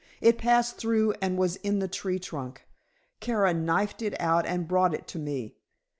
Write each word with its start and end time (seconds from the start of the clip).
It 0.19 0.39
passed 0.39 0.79
through 0.79 1.11
and 1.21 1.37
was 1.37 1.57
in 1.57 1.77
the 1.77 1.87
tree 1.87 2.17
trunk. 2.17 2.65
Kara 3.19 3.53
knifed 3.53 4.01
it 4.01 4.19
out 4.19 4.47
and 4.47 4.67
brought 4.67 4.95
it 4.95 5.05
to 5.09 5.19
me. 5.19 5.57